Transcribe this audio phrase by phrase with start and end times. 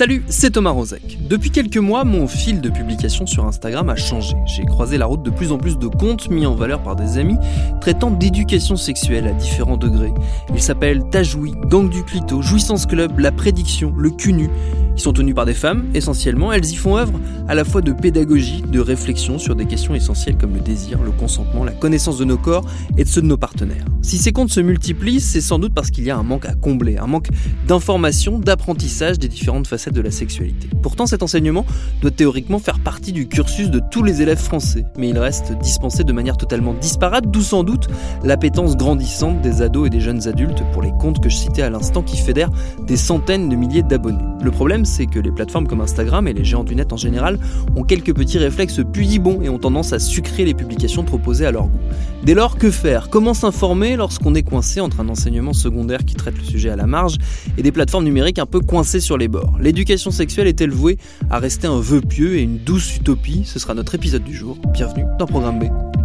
[0.00, 1.18] Salut, c'est Thomas Rozek.
[1.28, 4.34] Depuis quelques mois, mon fil de publication sur Instagram a changé.
[4.46, 7.18] J'ai croisé la route de plus en plus de comptes mis en valeur par des
[7.18, 7.36] amis
[7.82, 10.14] traitant d'éducation sexuelle à différents degrés.
[10.54, 14.48] Ils s'appellent Tajoui, Gang du Clito, Jouissance Club, La Prédiction, Le Cunu.
[14.96, 16.52] Ils sont tenus par des femmes, essentiellement.
[16.52, 20.36] Elles y font œuvre à la fois de pédagogie, de réflexion sur des questions essentielles
[20.36, 22.64] comme le désir, le consentement, la connaissance de nos corps
[22.96, 23.84] et de ceux de nos partenaires.
[24.02, 26.54] Si ces comptes se multiplient, c'est sans doute parce qu'il y a un manque à
[26.54, 27.28] combler, un manque
[27.66, 30.68] d'information, d'apprentissage des différentes facettes de la sexualité.
[30.82, 31.66] Pourtant, cet enseignement
[32.00, 36.04] doit théoriquement faire partie du cursus de tous les élèves français, mais il reste dispensé
[36.04, 37.88] de manière totalement disparate, d'où sans doute
[38.22, 41.70] l'appétence grandissante des ados et des jeunes adultes pour les comptes que je citais à
[41.70, 42.50] l'instant qui fédèrent
[42.86, 44.29] des centaines de milliers d'abonnés.
[44.42, 47.38] Le problème, c'est que les plateformes comme Instagram et les géants du net en général
[47.76, 51.50] ont quelques petits réflexes puissants et ont tendance à sucrer les publications trop posées à
[51.50, 51.78] leur goût.
[52.22, 53.10] Dès lors, que faire?
[53.10, 56.86] Comment s'informer lorsqu'on est coincé entre un enseignement secondaire qui traite le sujet à la
[56.86, 57.16] marge
[57.58, 59.56] et des plateformes numériques un peu coincées sur les bords?
[59.60, 60.96] L'éducation sexuelle est-elle vouée
[61.28, 63.42] à rester un vœu pieux et une douce utopie?
[63.44, 64.56] Ce sera notre épisode du jour.
[64.72, 65.99] Bienvenue dans Programme B.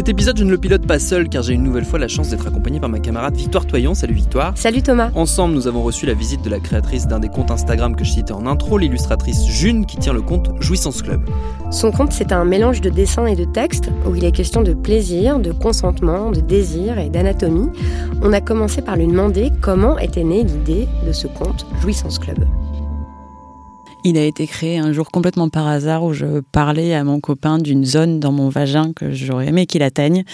[0.00, 2.30] Cet épisode, je ne le pilote pas seul car j'ai une nouvelle fois la chance
[2.30, 3.92] d'être accompagné par ma camarade Victoire Toyon.
[3.92, 4.56] Salut Victoire.
[4.56, 5.10] Salut Thomas.
[5.14, 8.12] Ensemble, nous avons reçu la visite de la créatrice d'un des comptes Instagram que je
[8.12, 11.28] citais en intro, l'illustratrice June qui tient le compte Jouissance Club.
[11.70, 14.72] Son compte, c'est un mélange de dessins et de textes où il est question de
[14.72, 17.68] plaisir, de consentement, de désir et d'anatomie.
[18.22, 22.46] On a commencé par lui demander comment était née l'idée de ce compte Jouissance Club.
[24.02, 27.58] Il a été créé un jour complètement par hasard où je parlais à mon copain
[27.58, 30.24] d'une zone dans mon vagin que j'aurais aimé qu'il atteigne.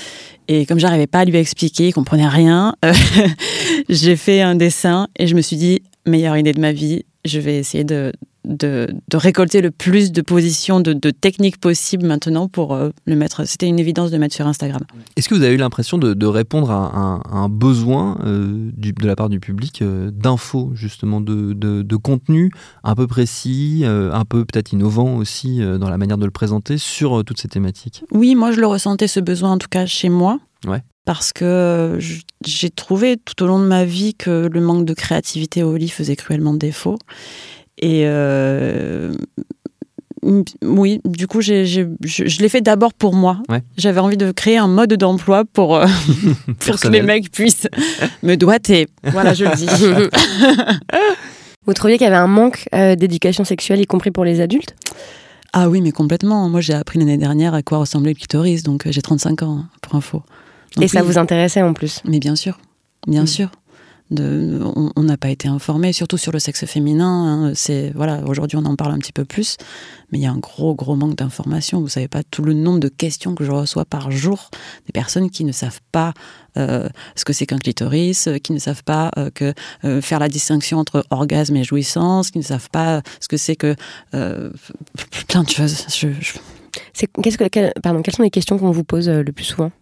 [0.47, 2.93] Et comme j'arrivais pas à lui expliquer, il comprenait rien, euh,
[3.88, 7.41] j'ai fait un dessin et je me suis dit, meilleure idée de ma vie, je
[7.41, 8.12] vais essayer de,
[8.47, 13.47] de, récolter le plus de positions, de, techniques possibles maintenant pour euh, le mettre.
[13.47, 14.83] C'était une évidence de mettre sur Instagram.
[15.17, 19.29] Est-ce que vous avez eu l'impression de, répondre à un, besoin euh, de la part
[19.29, 22.51] du public euh, d'infos, justement, de, de, contenu
[22.84, 27.25] un peu précis, un peu peut-être innovant aussi dans la manière de le présenter sur
[27.25, 28.05] toutes ces thématiques?
[28.13, 30.39] Oui, moi je le ressentais ce besoin en tout cas chez moi.
[30.67, 31.99] Ouais parce que
[32.45, 35.89] j'ai trouvé tout au long de ma vie que le manque de créativité au lit
[35.89, 36.99] faisait cruellement défaut.
[37.78, 39.12] Et euh,
[40.62, 43.42] oui, du coup, je, l'ai fait d'abord pour moi.
[43.76, 45.86] J'avais envie de créer un mode d'emploi pour, euh,
[46.59, 47.69] pour que les mecs puissent
[48.22, 48.88] me doiter.
[49.04, 49.69] Voilà, je le dis.
[51.66, 54.75] Vous trouviez qu'il y avait un manque euh, d'éducation sexuelle, y compris pour les adultes?
[55.53, 56.48] Ah oui, mais complètement.
[56.48, 59.69] Moi, j'ai appris l'année dernière à quoi ressemblait le clitoris, donc j'ai 35 ans, hein,
[59.82, 60.22] pour info.
[60.81, 62.03] Et ça vous intéressait en plus?
[62.04, 62.59] Mais bien sûr,
[63.06, 63.26] bien mm.
[63.26, 63.50] sûr
[64.11, 67.47] on n'a pas été informé, surtout sur le sexe féminin.
[67.49, 69.56] Hein, c'est voilà, aujourd'hui on en parle un petit peu plus,
[70.11, 71.81] mais il y a un gros gros manque d'informations.
[71.81, 74.50] Vous savez pas tout le nombre de questions que je reçois par jour
[74.87, 76.15] des personnes qui ne savent pas
[76.56, 79.31] euh, ce que c'est qu'un clitoris, qui ne savent pas euh,
[79.84, 83.56] euh, faire la distinction entre orgasme et jouissance, qui ne savent pas ce que c'est
[83.56, 83.75] que
[84.11, 85.84] plein de choses.
[87.22, 89.72] qu'est-ce que, quelles sont les questions qu'on vous pose le plus souvent?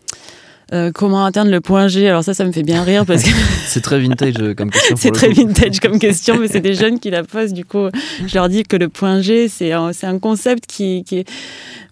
[0.73, 2.09] Euh, comment atteindre le point G?
[2.09, 3.31] Alors ça, ça me fait bien rire parce que
[3.67, 4.97] c'est très vintage euh, comme question.
[4.99, 7.53] c'est très vintage comme question, mais c'est des jeunes qui la posent.
[7.53, 7.89] Du coup,
[8.27, 11.31] je leur dis que le point G, c'est un, concept qui, qui est.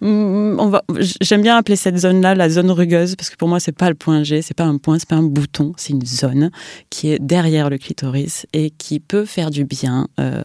[0.01, 0.83] Mm, on va.
[1.21, 3.95] J'aime bien appeler cette zone-là la zone rugueuse parce que pour moi, c'est pas le
[3.95, 6.51] point G, c'est pas un point, c'est pas un bouton, c'est une zone
[6.89, 10.07] qui est derrière le clitoris et qui peut faire du bien.
[10.19, 10.43] Euh,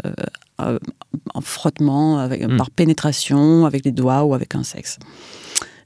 [1.35, 2.57] en frottement, avec, hmm.
[2.57, 4.99] par pénétration, avec les doigts ou avec un sexe.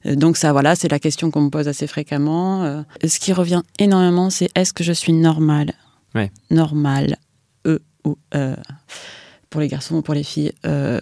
[0.05, 2.63] Euh, donc ça, voilà, c'est la question qu'on me pose assez fréquemment.
[2.63, 5.73] Euh, ce qui revient énormément, c'est est-ce que je suis normale
[6.15, 6.31] ouais.
[6.51, 7.17] Normal,
[7.65, 8.55] E ou E.
[9.49, 10.99] Pour les garçons ou pour les filles, euh,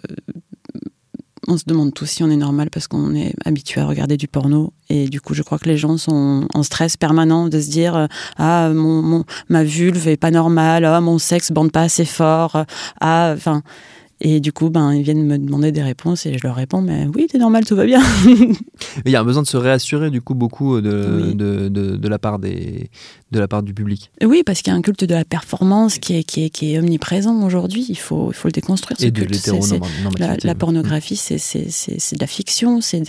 [1.47, 4.27] on se demande tous si on est normal parce qu'on est habitué à regarder du
[4.27, 4.73] porno.
[4.89, 8.07] Et du coup, je crois que les gens sont en stress permanent de se dire
[8.37, 12.65] Ah, mon, ma vulve est pas normale, ah, mon sexe bande pas assez fort.
[12.99, 13.63] Ah, enfin.
[14.23, 17.07] Et du coup, ben, ils viennent me demander des réponses et je leur réponds, mais
[17.15, 18.03] oui, c'est normal, tout va bien.
[19.05, 22.37] Il y a besoin de se réassurer, du coup, beaucoup de, de, de, la, part
[22.37, 22.91] des,
[23.31, 24.11] de la part du public.
[24.23, 26.71] Oui, parce qu'il y a un culte de la performance qui est, qui est, qui
[26.71, 27.87] est omniprésent aujourd'hui.
[27.89, 28.95] Il faut, il faut le déconstruire.
[29.01, 30.19] Et de l'hétéronormativité.
[30.19, 33.01] La, la, pornographie, c'est de la fiction, c'est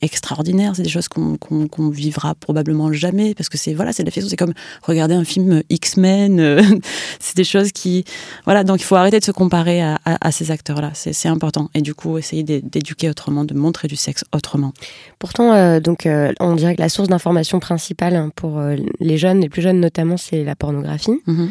[0.00, 4.10] extraordinaire, c'est des choses qu'on qu vivra probablement jamais, parce que c'est voilà, de la
[4.10, 4.30] fiction.
[4.30, 6.40] C'est comme regarder un film X-Men.
[6.40, 6.62] Euh,
[7.20, 8.06] c'est des choses qui.
[8.46, 10.92] Voilà, donc il faut arrêter de se comparer à, à, à ces acteurs-là.
[10.94, 11.68] C'est important.
[11.74, 14.72] Et du coup, essayer d'éduquer autrement, de montrer du sexe autrement.
[15.18, 19.18] Pourtant, euh, donc, euh, on dirait que la source d'information principale hein, pour euh, les
[19.18, 21.20] jeunes, les plus jeunes notamment, c'est la pornographie.
[21.26, 21.50] Mhm.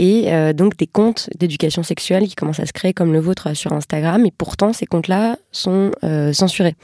[0.00, 3.72] Et donc des comptes d'éducation sexuelle qui commencent à se créer comme le vôtre sur
[3.72, 4.24] Instagram.
[4.26, 5.90] Et pourtant, ces comptes-là sont
[6.32, 6.76] censurés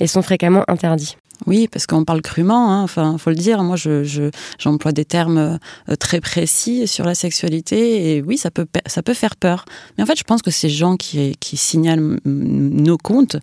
[0.00, 1.16] et sont fréquemment interdits.
[1.46, 3.62] Oui, parce qu'on parle crûment, hein, enfin, faut le dire.
[3.62, 8.66] Moi, je, j'emploie des termes euh, très précis sur la sexualité, et oui, ça peut,
[8.86, 9.64] ça peut faire peur.
[9.96, 13.36] Mais en fait, je pense que ces gens qui, qui signalent nos comptes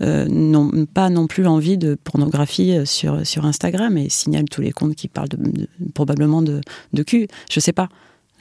[0.00, 4.60] euh, n'ont pas non plus envie de pornographie euh, sur, sur Instagram et signalent tous
[4.60, 5.28] les comptes qui parlent
[5.94, 6.60] probablement de,
[6.92, 7.26] de cul.
[7.50, 7.88] Je sais pas.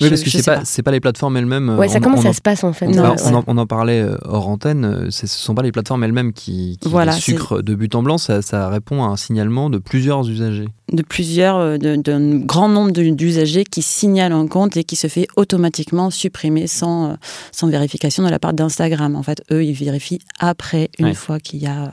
[0.01, 1.77] Oui, parce que c'est pas, pas les plateformes elles-mêmes.
[1.77, 4.85] Ouais, ça, comment ça se passe en fait on, on, en, parlait euh, hors antenne,
[4.85, 8.17] euh, ce sont pas les plateformes elles-mêmes qui, qui voilà, sucrent de but en blanc,
[8.17, 10.69] ça, ça, répond à un signalement de plusieurs usagers.
[10.91, 15.27] De plusieurs, euh, d'un grand nombre d'usagers qui signalent un compte et qui se fait
[15.35, 17.17] automatiquement supprimer sans,
[17.51, 19.15] sans vérification de la part d'Instagram.
[19.15, 21.91] En fait, eux, ils vérifient après, une fois qu'il y a.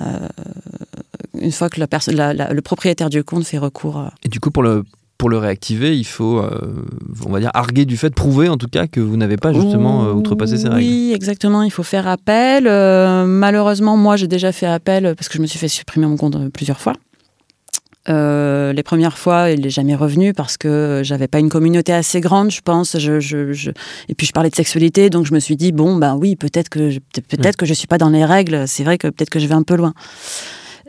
[0.00, 0.28] Euh,
[1.34, 4.10] une fois que la la, la, le propriétaire du compte fait recours.
[4.22, 4.84] Et du coup, pour le,
[5.22, 6.50] pour le réactiver, il faut, euh,
[7.24, 10.04] on va dire, arguer du fait, prouver en tout cas que vous n'avez pas justement
[10.04, 10.84] euh, outrepassé ces règles.
[10.84, 12.66] Oui, exactement, il faut faire appel.
[12.66, 16.16] Euh, malheureusement, moi, j'ai déjà fait appel parce que je me suis fait supprimer mon
[16.16, 16.94] compte plusieurs fois.
[18.08, 22.50] les premières fois, il n'est jamais revenu parce que j'avais pas une communauté assez grande,
[22.50, 22.98] je pense.
[22.98, 23.70] Je, je,
[24.08, 26.68] Et puis je parlais de sexualité, donc je me suis dit bon, ben oui, peut-être
[26.68, 26.98] que
[27.28, 28.64] peut-être que je suis pas dans les règles.
[28.66, 29.94] C'est vrai que peut-être que je vais un peu loin.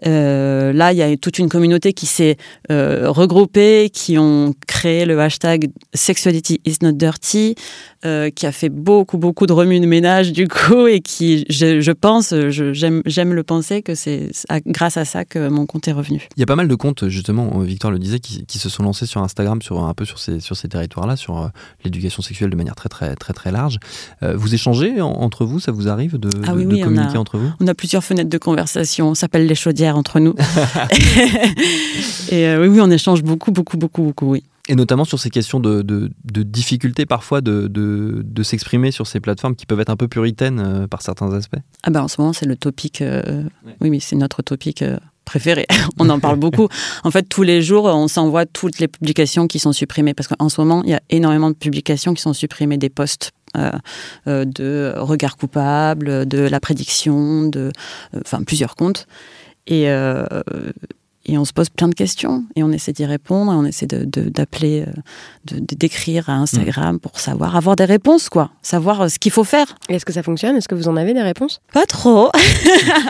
[0.06, 2.38] Euh, là, il y a toute une communauté qui s'est
[2.72, 7.56] euh, regroupée, qui ont créé le hashtag Sexuality is not dirty,
[8.06, 11.92] euh, qui a fait beaucoup, beaucoup de remue de ménage du coup, et qui, je,
[11.92, 14.32] pense, j'aime le penser que c'est
[14.68, 16.28] grâce à ça que mon compte est revenu.
[16.36, 19.06] Il y a pas mal de comptes, justement, Victor le disait, qui, se sont lancés
[19.06, 21.50] sur Instagram, sur un peu sur ces, sur ces territoires-là, sur
[21.84, 23.80] l'éducation sexuelle de manière très, très, très, très large.
[24.22, 27.52] vous échangez entre vous, ça vous arrive de, ah communiquer entre vous?
[27.60, 30.34] On a plusieurs fenêtres de conversation, on s'appelle les chaudières entre nous.
[32.32, 34.44] et oui, oui, on échange beaucoup, beaucoup, beaucoup, beaucoup, oui.
[34.70, 39.56] Et notamment sur ces questions de, de, difficulté parfois de, de, s'exprimer sur ces plateformes
[39.56, 41.60] qui peuvent être un peu puritaines euh, par certains aspects.
[41.84, 43.44] Ah ben en ce moment c'est le topic, euh,
[43.82, 45.66] oui mais c'est notre topic euh, préféré.
[46.00, 46.70] on en parle beaucoup.
[47.04, 50.48] En fait tous les jours on s'envoie toutes les publications qui sont supprimées parce qu'en
[50.48, 53.32] ce moment il y a énormément de publications qui sont supprimées des posts
[54.26, 57.72] de regard coupable, de la prédiction, de,
[58.16, 59.06] enfin plusieurs comptes.
[59.68, 60.26] Et, euh,
[61.26, 63.88] et on se pose plein de questions et on essaie d'y répondre et on essaie
[63.88, 64.86] d'appeler,
[65.46, 68.52] de, de, d'écrire à Instagram pour savoir, avoir des réponses, quoi.
[68.62, 69.68] Savoir euh, ce qu'il faut faire.
[69.88, 70.58] Est-ce que ça fonctionne?
[70.58, 71.62] Est-ce que vous en avez des réponses?
[71.72, 72.30] Pas trop.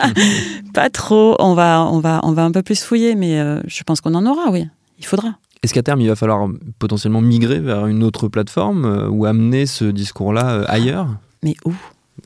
[0.74, 1.34] pas trop.
[1.40, 4.14] On va, on, va, on va un peu plus fouiller, mais euh, je pense qu'on
[4.14, 4.68] en aura, oui.
[5.00, 5.34] Il faudra.
[5.64, 6.48] Est-ce qu'à terme, il va falloir
[6.78, 11.08] potentiellement migrer vers une autre plateforme ou amener ce discours-là ailleurs?
[11.42, 11.72] Mais où?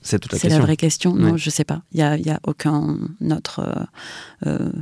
[0.02, 0.50] C'est toute la question.
[0.50, 1.14] C'est la vraie question.
[1.14, 1.82] Non, je sais pas.
[1.92, 2.98] Il n'y a, y a aucun
[3.30, 3.88] autre,
[4.46, 4.72] euh, euh,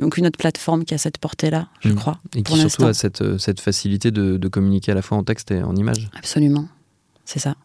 [0.00, 1.96] aucune autre plateforme qui a cette portée-là, je mm.
[1.96, 2.18] crois.
[2.36, 5.24] Et qui surtout a cette, euh, cette facilité de, de, communiquer à la fois en
[5.24, 6.08] texte et en image.
[6.16, 6.68] Absolument.
[7.24, 7.56] C'est ça.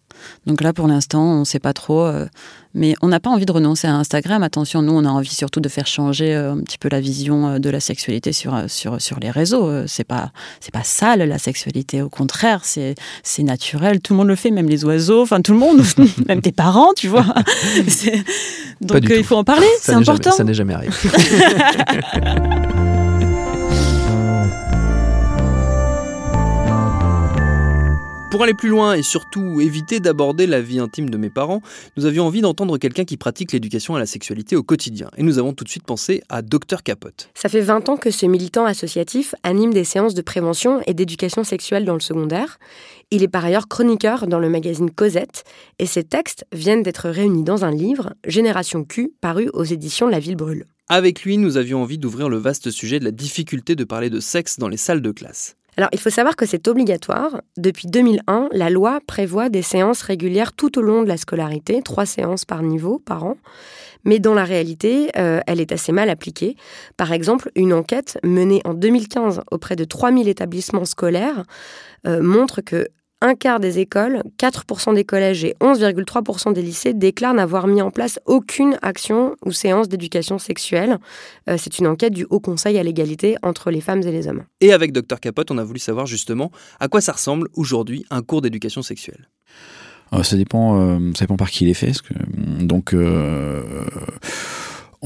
[0.45, 2.01] Donc là, pour l'instant, on ne sait pas trop.
[2.01, 2.25] Euh,
[2.73, 4.43] mais on n'a pas envie de renoncer à Instagram.
[4.43, 7.47] Attention, nous, on a envie surtout de faire changer euh, un petit peu la vision
[7.47, 9.87] euh, de la sexualité sur, sur, sur les réseaux.
[9.87, 12.01] C'est pas, c'est pas sale, la sexualité.
[12.01, 13.99] Au contraire, c'est, c'est naturel.
[13.99, 15.81] Tout le monde le fait, même les oiseaux, enfin tout le monde,
[16.27, 17.25] même tes parents, tu vois.
[18.81, 20.31] Donc il faut en parler, c'est important.
[20.31, 20.93] ça n'est jamais arrivé.
[28.29, 31.61] Pour aller plus loin et surtout éviter d'aborder la vie intime de mes parents,
[31.95, 35.09] nous avions envie d'entendre quelqu'un qui pratique l'éducation à la sexualité au quotidien.
[35.15, 37.29] Et nous avons tout de suite pensé à Dr Capote.
[37.35, 41.45] Ça fait 20 ans que ce militant associatif anime des séances de prévention et d'éducation
[41.45, 42.59] sexuelle dans le secondaire.
[43.11, 45.45] Il est par ailleurs chroniqueur dans le magazine Cosette
[45.79, 50.19] et ses textes viennent d'être réunis dans un livre, Génération Q, paru aux éditions La
[50.19, 50.65] Ville Brûle.
[50.89, 54.19] Avec lui, nous avions envie d'ouvrir le vaste sujet de la difficulté de parler de
[54.19, 55.55] sexe dans les salles de classe.
[55.77, 57.41] Alors, il faut savoir que c'est obligatoire.
[57.55, 62.07] Depuis 2001, la loi prévoit des séances régulières tout au long de la scolarité, trois
[62.07, 63.37] séances par niveau, par an.
[64.03, 66.55] Mais dans la réalité, euh, elle est assez mal appliquée.
[66.97, 71.43] Par exemple, une enquête menée en 2015 auprès de 3000 établissements scolaires
[72.07, 72.87] euh, montre que
[73.21, 77.89] un quart des écoles, 4% des collèges et 11,3% des lycées déclarent n'avoir mis en
[77.89, 80.99] place aucune action ou séance d'éducation sexuelle.
[81.49, 84.43] Euh, c'est une enquête du Haut Conseil à l'égalité entre les femmes et les hommes.
[84.61, 88.21] Et avec Dr Capote, on a voulu savoir justement à quoi ça ressemble aujourd'hui un
[88.21, 89.29] cours d'éducation sexuelle.
[90.13, 91.91] Euh, ça dépend, euh, ça dépend par qui il est fait.
[92.35, 92.95] donc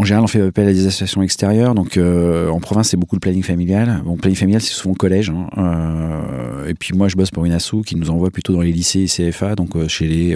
[0.01, 1.75] en général, on fait appel à des associations extérieures.
[1.75, 4.01] Donc, euh, en province, c'est beaucoup le planning familial.
[4.03, 5.29] Bon, planning familial, c'est souvent collège.
[5.29, 5.48] Hein.
[5.60, 8.72] Euh, et puis moi, je bosse pour une asso qui nous envoie plutôt dans les
[8.72, 10.36] lycées et CFA, donc euh, chez les,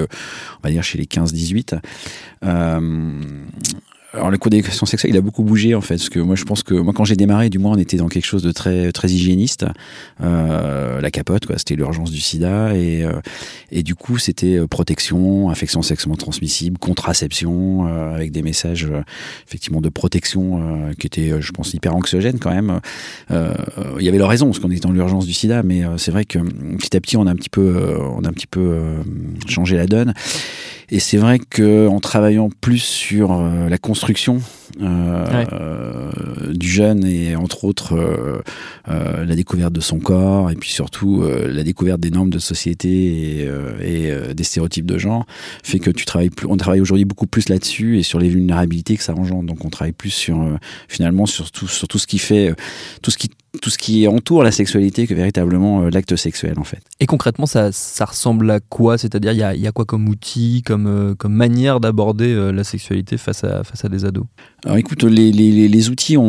[0.84, 1.80] chez les 15-18.
[4.16, 6.46] Alors le cours d'éducation sexuelle, il a beaucoup bougé en fait, parce que moi je
[6.46, 8.92] pense que moi quand j'ai démarré, du moins on était dans quelque chose de très
[8.94, 9.66] très hygiéniste,
[10.22, 13.20] euh, la capote quoi, c'était l'urgence du SIDA et euh,
[13.72, 19.02] et du coup c'était euh, protection, infection sexuellement transmissible, contraception, euh, avec des messages euh,
[19.48, 22.80] effectivement de protection qui étaient, je pense, hyper anxiogènes quand même.
[23.32, 26.26] Il y avait leur raison parce qu'on était dans l'urgence du SIDA, mais c'est vrai
[26.26, 28.96] que petit à petit on a un petit peu on a un petit peu
[29.48, 30.14] changé la donne.
[30.90, 34.42] Et c'est vrai qu'en travaillant plus sur euh, la construction
[34.82, 36.12] euh,
[36.54, 38.42] du jeune et entre autres euh,
[38.90, 43.42] euh, la découverte de son corps et puis surtout la découverte des normes de société
[43.42, 43.50] et,
[43.82, 45.26] et des stéréotypes de genre
[45.64, 48.98] fait que tu travailles plus, on travaille aujourd'hui beaucoup plus là-dessus et sur les vulnérabilités
[48.98, 49.44] que ça engendre.
[49.44, 50.58] Donc on travaille plus sur
[50.88, 52.54] finalement sur tout, sur tout ce qui fait
[53.02, 53.30] tout ce qui
[53.62, 56.82] tout ce qui entoure la sexualité que véritablement l'acte sexuel en fait.
[57.00, 58.98] Et concrètement, ça, ça ressemble à quoi?
[58.98, 63.18] C'est-à-dire, il y a, y a, quoi comme outil, comme, comme manière d'aborder la sexualité
[63.18, 64.26] face à, face à des ados?
[64.66, 66.24] Alors écoute, les, les, les outils, on,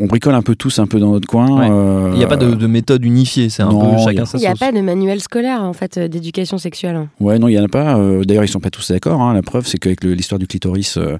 [0.00, 1.70] on, bricole un peu tous un peu dans notre coin.
[1.70, 4.40] Euh, il n'y a pas de, de, méthode unifiée, c'est un peu chacun sa Il
[4.40, 7.08] n'y a pas de manuel scolaire en fait d'éducation sexuelle.
[7.20, 7.98] Ouais, non, il n'y en a pas.
[7.98, 9.20] Euh, d'ailleurs, ils sont pas tous d'accord.
[9.20, 9.34] Hein.
[9.34, 11.18] La preuve, c'est qu'avec l'histoire du clitoris, euh,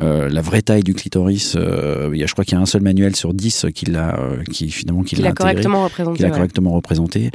[0.00, 2.66] euh, la vraie taille du clitoris, il y a, je crois qu'il y a un
[2.66, 4.18] seul manuel sur 10 qui l'a,
[4.50, 6.16] qui finalement qui, l'a correctement représenté.
[6.16, 7.30] Qui l'a correctement représenté.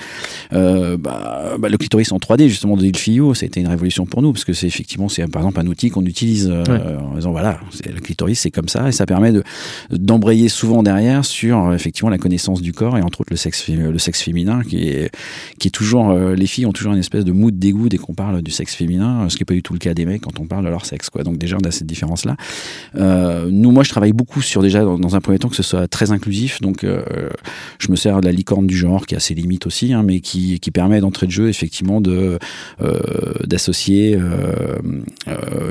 [0.51, 4.23] Bah, bah, le clitoris en 3D justement de Ilfio, ça a été une révolution pour
[4.23, 7.59] nous parce que c'est effectivement c'est par exemple un outil qu'on utilise en disant voilà,
[7.71, 9.43] c'est clitoris, c'est comme ça, et ça permet de
[9.91, 13.67] d'embrayer souvent derrière sur euh, effectivement la connaissance du corps et entre autres le sexe
[13.67, 15.11] le sexe féminin qui est
[15.57, 18.13] qui est toujours euh, les filles ont toujours une espèce de mood dégoût dès qu'on
[18.13, 20.39] parle du sexe féminin, ce qui n'est pas du tout le cas des mecs quand
[20.39, 21.23] on parle de leur sexe quoi.
[21.23, 22.35] Donc déjà on a cette différence là.
[22.95, 25.87] Euh, nous moi je travaille beaucoup sur déjà dans, un premier temps que ce soit
[25.87, 29.65] très inclusif, donc je me sers de la licorne du genre qui a ses limites
[29.65, 32.37] aussi, hein, mais qui qui permet d'entrer de jeu effectivement de
[33.45, 34.17] d'associer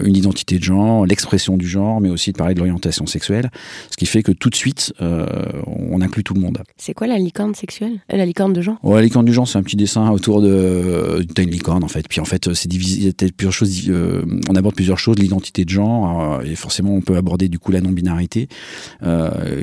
[0.05, 3.51] une identité de genre, l'expression du genre, mais aussi de parler de l'orientation sexuelle,
[3.91, 5.27] ce qui fait que tout de suite, euh,
[5.67, 6.63] on inclut tout le monde.
[6.77, 8.01] C'est quoi la licorne sexuelle?
[8.13, 8.77] Euh, La licorne de genre?
[8.85, 11.25] La licorne du genre, c'est un petit dessin autour de.
[11.35, 12.07] T'as une licorne en fait.
[12.09, 13.13] Puis en fait, c'est divisé.
[13.37, 13.89] Plusieurs choses.
[13.89, 17.73] Euh, on aborde plusieurs choses, l'identité de genre, et forcément, on peut aborder du coup
[17.73, 18.49] la non-binarité,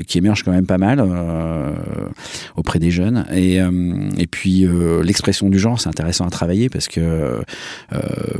[0.06, 1.04] qui émerge quand même pas mal
[2.56, 3.26] auprès des jeunes.
[3.32, 3.58] Et,
[4.18, 4.66] et puis
[5.02, 7.42] l'expression du genre, c'est intéressant à travailler parce que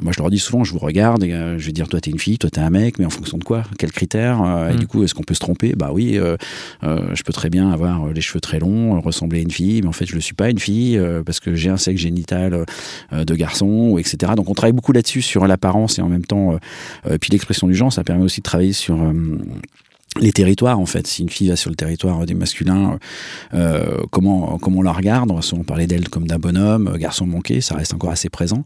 [0.03, 2.19] moi, je leur dis souvent, je vous regarde, et, je vais dire, toi, t'es une
[2.19, 3.63] fille, toi, t'es un mec, mais en fonction de quoi?
[3.79, 4.77] Quels critères euh, et mm.
[4.77, 5.75] du coup, est-ce qu'on peut se tromper?
[5.75, 6.37] Bah oui, euh,
[6.85, 9.89] euh, je peux très bien avoir les cheveux très longs, ressembler à une fille, mais
[9.89, 12.65] en fait, je ne suis pas une fille parce que j'ai un sexe génital
[13.13, 14.33] de garçon, etc.
[14.37, 16.59] Donc, on travaille beaucoup là-dessus sur l'apparence et en même temps,
[17.21, 18.97] puis l'expression du genre, ça permet aussi de travailler sur
[20.21, 21.07] les territoires en fait.
[21.07, 22.99] Si une fille va sur le territoire des masculins
[23.55, 25.31] euh, comment comment on la regarde?
[25.31, 28.63] On va souvent parler d'elle comme d'un bonhomme garçon manqué ça reste encore assez présent.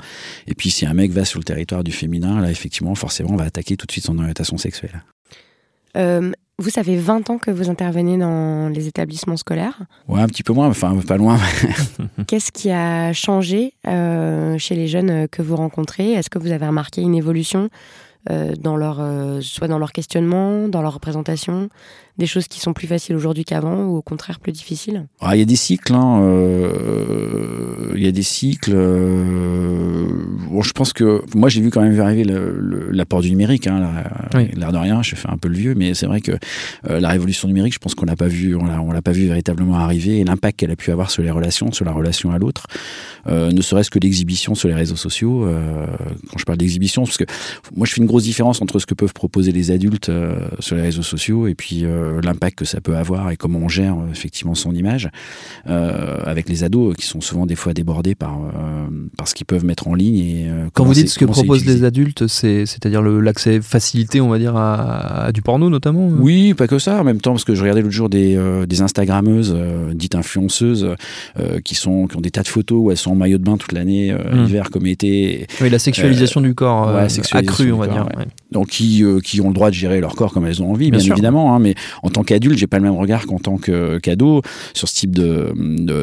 [0.47, 3.37] Et puis si un mec va sur le territoire du féminin là effectivement forcément on
[3.37, 5.03] va attaquer tout de suite son orientation sexuelle
[5.97, 10.27] euh, vous, ça fait 20 ans que vous intervenez dans les établissements scolaires Ouais, un
[10.27, 11.39] petit peu moins, enfin pas loin.
[12.27, 16.13] Qu'est-ce qui a changé euh, chez les jeunes que vous rencontrez?
[16.13, 17.71] Est-ce que vous avez remarqué une évolution?
[18.29, 21.71] Euh, dans leur, euh, soit dans leur questionnement, dans leur représentation,
[22.19, 25.39] des choses qui sont plus faciles aujourd'hui qu'avant ou au contraire plus difficiles ah, Il
[25.39, 25.95] y a des cycles.
[25.95, 28.73] Hein, euh, il y a des cycles.
[28.73, 32.25] bon, je pense que moi j'ai vu quand même arriver
[32.91, 33.67] l'apport du numérique.
[33.67, 34.05] Hein,
[34.55, 36.33] L'air de rien, je fais un peu le vieux, mais c'est vrai que
[36.87, 39.27] la révolution numérique, je pense qu'on l'a pas vu, on l'a, on l'a pas vu
[39.27, 42.39] véritablement arriver et l'impact qu'elle a pu avoir sur les relations, sur la relation à
[42.39, 42.67] l'autre,
[43.27, 45.49] ne serait-ce que l'exhibition sur les réseaux sociaux.
[46.31, 47.25] quand je parle d'exhibition, parce que
[47.75, 50.77] moi je fais une grosse différence entre ce que peuvent proposer les adultes euh, sur
[50.77, 53.95] les réseaux sociaux et puis euh, l'impact que ça peut avoir et comment on gère
[53.95, 55.09] euh, effectivement son image
[55.65, 58.39] avec les ados qui sont souvent des fois débordés par,
[59.17, 60.19] par ce qu'ils peuvent mettre en ligne.
[60.19, 64.57] Et, Quand vous dites ce que proposent les adultes, c'est-à-dire l'accès facilité, on va dire,
[64.57, 67.01] à, du porno notamment Oui, pas que ça.
[67.01, 69.57] En même temps, parce que je regardais l'autre jour des, des Instagrammeuses,
[69.95, 70.89] dites influenceuses,
[71.65, 73.57] qui, sont, qui ont des tas de photos où elles sont en maillot de bain
[73.57, 74.45] toute l'année, mmh.
[74.45, 75.47] hiver comme été.
[75.61, 76.89] Oui, la sexualisation du corps
[77.33, 78.00] accrue, on va dire.
[78.51, 80.91] Donc qui, euh, qui ont le droit de gérer leur corps comme elles ont envie,
[80.91, 81.55] bien, évidemment.
[81.55, 84.43] Hein, mais en tant qu'adulte, j'ai pas le même regard qu'en tant que qu'ado
[84.75, 85.53] sur ce type de,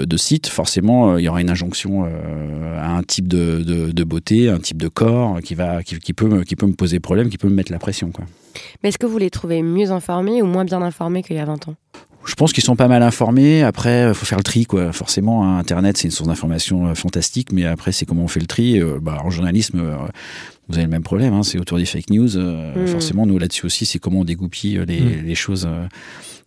[0.05, 0.47] de, site.
[0.47, 4.87] Forcément, il y aura une injonction à un type de, de, beauté, un type de
[4.87, 7.71] corps qui va qui, qui, peut qui peut me poser problème, qui peut me mettre
[7.71, 8.25] la pression, quoi.
[8.81, 11.45] Mais est-ce que vous les trouvez mieux informés ou moins bien informés qu'il y a
[11.45, 11.75] 20 ans?
[12.27, 13.63] Je pense qu'ils sont pas mal informés.
[13.63, 14.91] Après, il faut faire le tri, quoi.
[14.91, 18.41] Forcément, hein, Internet, c'est une source d'information euh, fantastique, mais après, c'est comment on fait
[18.41, 18.81] le tri.
[18.81, 19.95] Euh, bah, en journalisme, euh,
[20.67, 21.33] vous avez le même problème.
[21.33, 22.37] Hein, c'est autour des fake news.
[22.37, 22.85] Hmm.
[22.87, 25.25] Forcément, nous là-dessus aussi, c'est comment on dégoupille les, hmm.
[25.25, 25.67] les choses,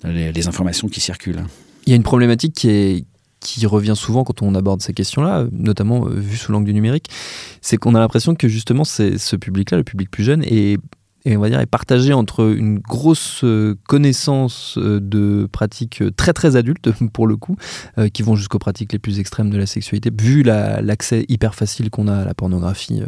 [0.05, 1.45] les, informations qui circulent.
[1.87, 3.05] Il y a une problématique qui est
[3.41, 7.07] qui revient souvent quand on aborde ces questions-là, notamment vu sous l'angle du numérique,
[7.63, 10.79] c'est qu'on a l'impression que justement c'est ce public-là, le public plus jeune, est
[11.25, 16.11] et on va dire est partagé entre une grosse euh, connaissance euh, de pratiques euh,
[16.11, 17.57] très très adultes pour le coup,
[18.13, 22.09] qui vont jusqu'aux pratiques les plus extrêmes de la sexualité, vu l'accès hyper facile qu'on
[22.09, 23.03] a à la pornographie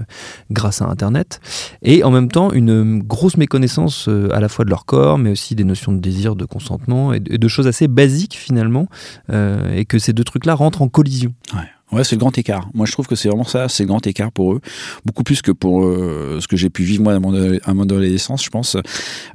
[0.50, 1.40] grâce à Internet,
[1.82, 5.54] et en même temps une grosse méconnaissance à la fois de leur corps, mais aussi
[5.54, 8.88] des notions de désir, de consentement et de, choses assez basiques finalement,
[9.32, 11.34] et que ces deux trucs-là rentrent en collision.
[11.54, 11.60] Ouais.
[11.92, 12.70] Ouais, c'est le grand écart.
[12.72, 14.60] Moi, je trouve que c'est vraiment ça, c'est le grand écart pour eux.
[15.04, 18.48] Beaucoup plus que pour euh, ce que j'ai pu vivre moi à mon, adolescence, je
[18.48, 18.78] pense.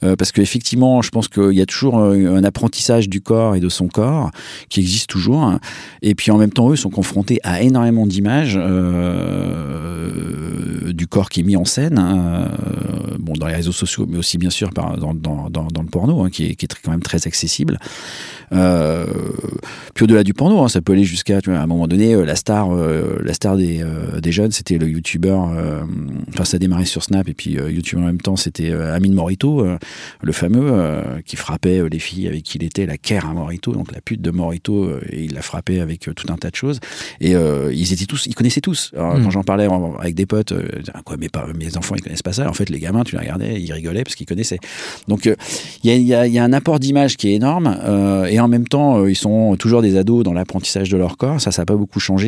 [0.03, 3.59] Euh, parce qu'effectivement, je pense qu'il y a toujours euh, un apprentissage du corps et
[3.59, 4.31] de son corps
[4.69, 5.53] qui existe toujours.
[6.01, 10.11] Et puis en même temps, eux sont confrontés à énormément d'images euh,
[10.93, 12.49] du corps qui est mis en scène, hein,
[13.19, 16.31] bon, dans les réseaux sociaux, mais aussi bien sûr dans, dans, dans, le porno, hein,
[16.31, 17.77] qui, est, qui est quand même très accessible.
[18.49, 18.57] Puis
[20.03, 23.19] au-delà du porno, hein, ça peut aller jusqu'à, à un moment donné, la star, euh,
[23.25, 25.49] la star des, euh, des jeunes, c'était le youtubeur.
[25.51, 25.81] Euh,
[26.29, 29.65] enfin, ça a démarré sur Snap et puis YouTube en même temps, c'était Amine Morito,
[30.21, 30.71] le fameux,
[31.25, 34.21] qui frappait les filles avec qui il était, la Kère à Morito, donc la pute
[34.21, 36.79] de Morito, et il l'a frappé avec tout un tas de choses.
[37.19, 38.91] Et ils étaient tous, ils connaissaient tous.
[38.95, 39.23] Alors, mm.
[39.23, 39.67] Quand j'en parlais
[39.99, 40.53] avec des potes,
[41.03, 42.49] quoi, mais pas, mes enfants, ils connaissent pas ça.
[42.49, 44.59] En fait, les gamins, tu les regardais, ils rigolaient parce qu'ils connaissaient.
[45.07, 47.77] Donc, il y a, y, a, y, a, un apport d'image qui est énorme,
[48.29, 51.41] et en même temps, ils sont toujours des ados dans l'apprentissage de leur corps.
[51.41, 52.26] Ça, ça n'a pas beaucoup changé.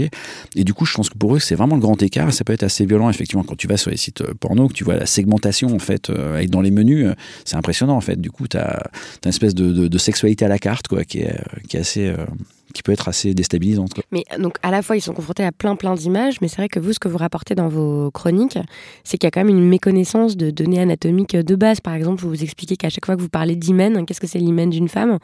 [0.56, 2.32] Et du coup, je pense que pour eux, c'est vraiment le grand écart.
[2.34, 4.74] Ça peut être assez violent, effectivement, quand tu vas sur les sites euh, porno, que
[4.74, 7.08] tu vois la segmentation, en fait, euh, dans les menus.
[7.08, 7.15] Euh,
[7.46, 8.20] c'est impressionnant, en fait.
[8.20, 8.89] Du coup, tu as,
[9.24, 12.13] une espèce de, sexualité à la carte, quoi, qui est, qui est assez
[12.73, 13.91] qui peut être assez déstabilisante.
[14.11, 16.69] Mais donc à la fois ils sont confrontés à plein plein d'images, mais c'est vrai
[16.69, 18.58] que vous ce que vous rapportez dans vos chroniques,
[19.03, 21.82] c'est qu'il y a quand même une méconnaissance de données anatomiques de base.
[21.82, 24.39] Par exemple, vous vous expliquez qu'à chaque fois que vous parlez d'hymen, qu'est-ce que c'est
[24.39, 25.17] l'hymen d'une femme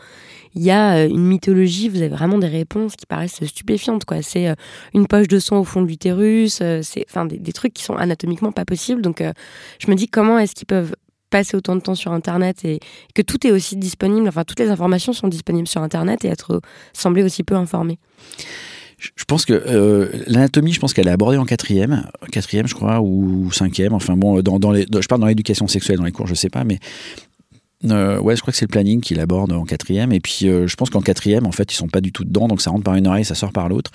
[0.55, 4.05] Il y a euh, une mythologie, vous avez vraiment des réponses qui paraissent stupéfiantes.
[4.05, 4.21] quoi.
[4.21, 4.55] C'est euh,
[4.93, 7.83] une poche de sang au fond de l'utérus, euh, c'est enfin des, des, trucs qui
[7.83, 9.01] sont anatomiquement pas possibles.
[9.01, 9.23] Donc
[9.79, 10.93] je me dis comment est-ce qu'ils peuvent
[11.29, 12.79] passer autant de temps sur Internet et
[13.13, 16.61] que tout est aussi disponible, enfin toutes les informations sont disponibles sur Internet et être
[16.93, 17.97] semblé aussi peu informé.
[18.97, 23.01] Je pense que euh, l'anatomie, je pense qu'elle est abordée en quatrième, quatrième, je crois,
[23.01, 23.93] ou cinquième.
[23.93, 26.49] Enfin bon, dans, dans les, je parle dans l'éducation sexuelle dans les cours, je sais
[26.49, 26.79] pas, mais
[27.91, 30.11] euh, ouais, je crois que c'est le planning qu'il aborde en quatrième.
[30.11, 32.47] Et puis, euh, je pense qu'en quatrième, en fait, ils sont pas du tout dedans,
[32.47, 33.91] donc ça rentre par une oreille, ça sort par l'autre.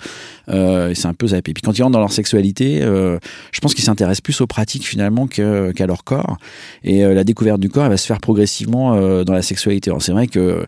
[0.49, 1.53] Euh, et c'est un peu zappé.
[1.53, 5.27] Puis quand ils rentrent dans leur sexualité, je pense qu'ils s'intéressent plus aux pratiques finalement
[5.27, 6.37] qu'à leur corps.
[6.83, 9.89] Et la découverte du corps, elle va se faire progressivement dans la sexualité.
[9.89, 10.65] Alors c'est vrai que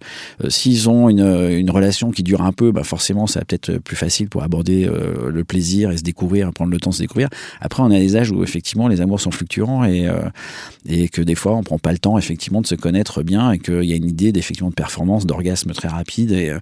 [0.50, 3.96] s'ils ont une, une, relation qui dure un peu, bah forcément, ça va peut-être plus
[3.96, 4.90] facile pour aborder
[5.28, 7.30] le plaisir et se découvrir, prendre le temps de se découvrir.
[7.62, 10.08] Après, on a des âges où effectivement les amours sont fluctuants et,
[10.88, 13.60] et que des fois, on prend pas le temps effectivement de se connaître bien et
[13.60, 16.60] qu'il y a une idée d'effectivement de performance, d'orgasme très rapide et, euh,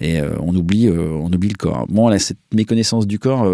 [0.00, 1.86] et euh, on, oublie, euh, on oublie le corps.
[1.88, 3.52] Bon, là, cette méconnaissance du corps,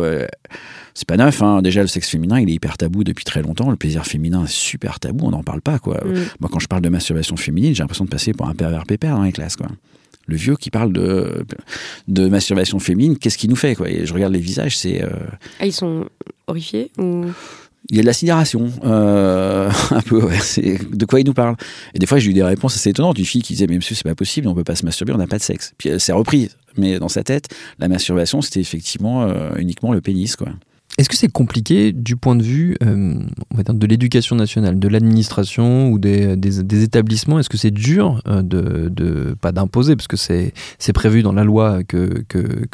[0.93, 1.41] c'est pas neuf.
[1.43, 1.63] Hein.
[1.63, 3.71] Déjà, le sexe féminin, il est hyper tabou depuis très longtemps.
[3.71, 5.79] Le plaisir féminin est super tabou, on n'en parle pas.
[5.79, 6.03] Quoi.
[6.05, 6.15] Mm.
[6.41, 9.17] Moi, quand je parle de masturbation féminine, j'ai l'impression de passer pour un pervers pépère
[9.17, 9.57] dans les classes.
[9.57, 9.69] Quoi
[10.27, 11.45] le vieux qui parle de,
[12.09, 13.91] de masturbation féminine, qu'est-ce qu'il nous fait quoi?
[13.91, 15.03] Et je regarde les visages, c'est.
[15.61, 16.09] Ah, ils sont
[16.47, 17.27] horrifiés ou?
[17.91, 21.57] Il y a de la sidération, euh, un peu, de quoi il nous parle.
[21.95, 23.19] Et des fois, j'ai eu des réponses assez étonnantes.
[23.19, 25.19] Une fille qui disait, mais monsieur, c'est pas possible, on peut pas se masturber, on
[25.19, 25.75] n'a pas de sexe.
[25.77, 26.57] Puis elle s'est reprise.
[26.77, 30.49] Mais dans sa tête, la masturbation, c'était effectivement euh, uniquement le pénis, quoi.
[30.97, 33.19] Est-ce que c'est compliqué du point de vue euh,
[33.51, 36.37] on va dire de l'éducation nationale, de l'administration ou des,
[36.85, 37.41] établissements?
[37.41, 40.53] Est-ce que c'est dur de, pas d'imposer, parce que c'est
[40.93, 42.25] prévu dans la loi que,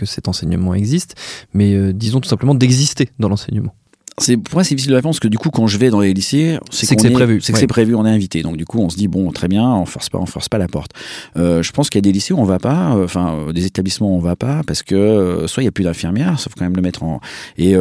[0.04, 1.14] cet enseignement existe,
[1.54, 3.74] mais disons tout simplement d'exister dans l'enseignement
[4.18, 6.00] c'est pour moi c'est difficile de répondre parce que du coup quand je vais dans
[6.00, 8.42] les lycées c'est que c'est prévu c'est que c'est prévu on est invité.
[8.42, 10.58] Donc du coup on se dit bon très bien on force pas on force pas
[10.58, 10.92] la porte.
[11.36, 13.52] Euh, je pense qu'il y a des lycées où on va pas euh, enfin euh,
[13.52, 16.38] des établissements où on va pas parce que euh, soit il y a plus d'infirmières
[16.38, 17.20] sauf quand même le mettre en
[17.56, 17.74] et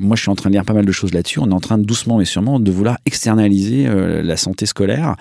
[0.00, 1.38] moi je suis en train de lire pas mal de choses là-dessus.
[1.38, 3.86] On est en train de doucement mais sûrement de vouloir externaliser
[4.22, 5.14] la santé scolaire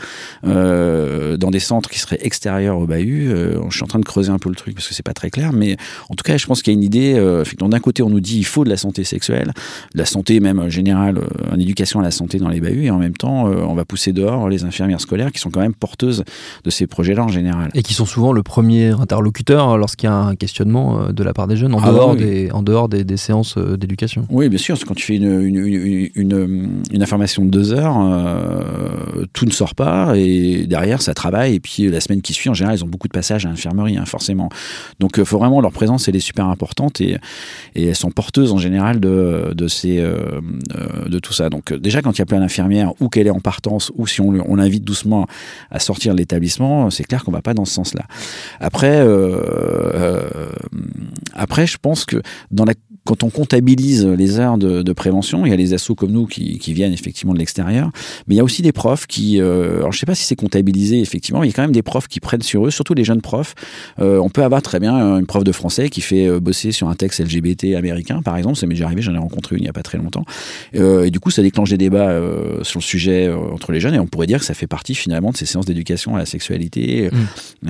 [0.44, 3.30] dans des centres qui seraient extérieurs au bahut.
[3.70, 5.30] Je suis en train de creuser un peu le truc parce que c'est pas très
[5.30, 5.78] clair mais
[6.10, 8.20] en tout cas je pense qu'il y a une idée effectivement d'un côté on nous
[8.20, 9.54] dit il faut de la santé sexuelle.
[9.94, 11.20] De la santé même général
[11.52, 14.14] en éducation à la santé dans les bahuts, et en même temps, on va pousser
[14.14, 16.24] dehors les infirmières scolaires qui sont quand même porteuses
[16.64, 17.70] de ces projets-là en général.
[17.74, 21.48] Et qui sont souvent le premier interlocuteur lorsqu'il y a un questionnement de la part
[21.48, 24.26] des jeunes en ah dehors, des, en dehors des, des séances d'éducation.
[24.30, 27.74] Oui, bien sûr, parce que quand tu fais une, une, une, une information de deux
[27.74, 27.98] heures,
[29.34, 32.54] tout ne sort pas, et derrière, ça travaille, et puis la semaine qui suit, en
[32.54, 34.50] général, ils ont beaucoup de passages à l'infirmerie, hein, forcément.
[35.00, 37.18] Donc, faut vraiment leur présence, elle est super importante, et,
[37.76, 41.50] et elles sont porteuses en général de, de, ces, euh, euh, de tout ça.
[41.50, 44.08] Donc euh, déjà, quand il y a plein d'infirmières, ou qu'elle est en partance, ou
[44.08, 45.28] si on, l'invite doucement
[45.72, 48.06] à sortir de l'établissement, c'est clair qu'on va pas dans ce sens-là.
[48.60, 49.06] Après,
[51.34, 52.22] après, je pense que
[52.52, 52.74] dans la
[53.08, 56.74] quand on comptabilise les heures de, prévention, il y a les assos comme nous qui,
[56.74, 57.90] viennent effectivement de l'extérieur,
[58.28, 60.36] mais il y a aussi des profs qui, euh, alors je sais pas si c'est
[60.36, 62.94] comptabilisé effectivement, mais il y a quand même des profs qui prennent sur eux, surtout
[62.94, 63.56] les jeunes profs.
[64.00, 66.90] Euh, on peut avoir très bien une prof de français qui fait euh, bosser sur
[66.90, 69.64] un texte LGBT américain, par exemple, ça m'est déjà arrivé, j'en ai rencontré une il
[69.64, 70.26] n'y a pas très longtemps,
[70.74, 72.16] et du coup ça déclenche des débats
[72.62, 75.32] sur le sujet entre les jeunes, et on pourrait dire que ça fait partie finalement
[75.32, 77.10] de ces séances d'éducation à la sexualité
[77.64, 77.70] mmh.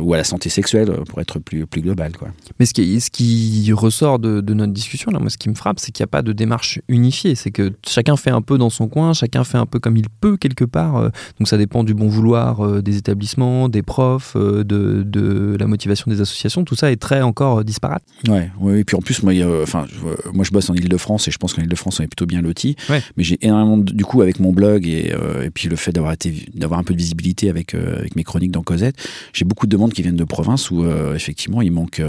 [0.00, 2.28] ou à la santé sexuelle pour être plus plus global, quoi.
[2.58, 5.54] Mais ce qui, ce qui ressort de, de notre discussion, là, moi, ce qui me
[5.54, 7.34] frappe, c'est qu'il n'y a pas de démarche unifiée.
[7.34, 10.08] C'est que chacun fait un peu dans son coin, chacun fait un peu comme il
[10.20, 10.96] peut quelque part.
[10.96, 15.56] Euh, donc ça dépend du bon vouloir euh, des établissements, des profs, euh, de, de,
[15.58, 16.64] la motivation des associations.
[16.64, 18.02] Tout ça est très encore disparate.
[18.28, 18.80] Ouais, oui.
[18.80, 19.86] Et puis en plus, moi, enfin,
[20.32, 22.76] moi, je bosse en Ile-de-France et je pense qu'en Ile-de-France, on est plutôt bien loti.
[22.88, 26.46] Mais j'ai énormément, du coup, avec mon blog et, et puis le fait d'avoir été,
[26.54, 28.96] d'avoir un peu de visibilité avec, avec mes chroniques dans Cosette,
[29.32, 32.02] j'ai beaucoup de demandes qui viennent de province où effectivement, il manque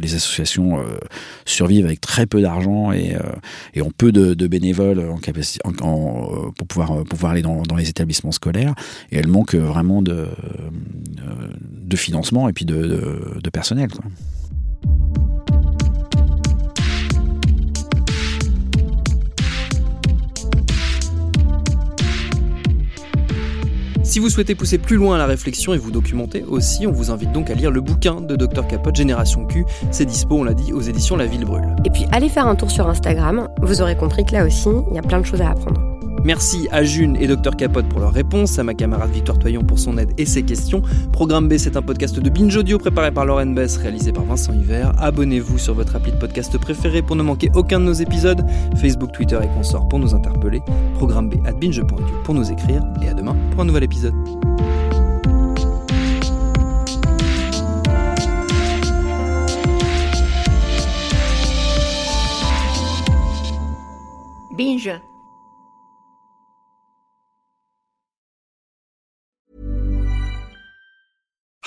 [0.00, 0.78] les associations
[1.44, 3.20] survivent avec très peu d'argent et, euh,
[3.74, 8.74] et peu de, bénévoles en, euh, pour, pouvoir, aller dans, les établissements scolaires.
[9.10, 13.88] Et elle manque vraiment de, euh, financement et puis de, personnel.
[24.12, 27.32] Si vous souhaitez pousser plus loin la réflexion et vous documenter aussi, on vous invite
[27.32, 29.64] donc à lire le bouquin de Dr Capote Génération Q.
[29.90, 31.74] C'est dispo, on l'a dit, aux éditions La Ville Brûle.
[31.86, 34.96] Et puis allez faire un tour sur Instagram, vous aurez compris que là aussi, il
[34.96, 35.91] y a plein de choses à apprendre.
[36.24, 39.78] Merci à June et Dr Capote pour leurs réponses, à ma camarade Victoire Toyon pour
[39.78, 40.82] son aide et ses questions.
[41.12, 44.52] Programme B, c'est un podcast de Binge Audio préparé par Lauren Bess, réalisé par Vincent
[44.52, 44.92] Hiver.
[44.98, 48.44] Abonnez-vous sur votre appli de podcast préféré pour ne manquer aucun de nos épisodes.
[48.76, 50.62] Facebook, Twitter et consorts pour nous interpeller.
[50.94, 52.82] Programme B at binge.audio pour nous écrire.
[53.02, 54.14] Et à demain pour un nouvel épisode.
[64.52, 65.00] Binge